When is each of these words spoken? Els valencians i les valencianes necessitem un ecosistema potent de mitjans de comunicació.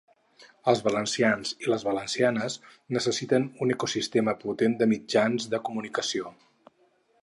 Els 0.71 0.79
valencians 0.87 1.51
i 1.65 1.69
les 1.73 1.85
valencianes 1.89 2.57
necessitem 2.99 3.47
un 3.67 3.77
ecosistema 3.77 4.37
potent 4.43 4.79
de 4.83 4.93
mitjans 4.97 5.51
de 5.55 5.65
comunicació. 5.71 6.39